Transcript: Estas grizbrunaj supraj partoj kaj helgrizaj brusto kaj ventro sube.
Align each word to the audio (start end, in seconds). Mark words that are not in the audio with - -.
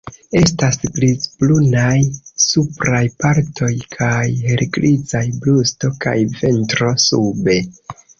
Estas 0.39 0.77
grizbrunaj 0.93 1.99
supraj 2.43 3.01
partoj 3.25 3.69
kaj 3.97 4.23
helgrizaj 4.47 5.23
brusto 5.45 5.93
kaj 6.07 6.15
ventro 6.41 6.91
sube. 7.05 7.59